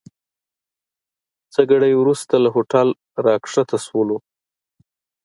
[1.53, 2.87] څه ګړی وروسته له هوټل
[3.25, 4.17] راکښته سولو.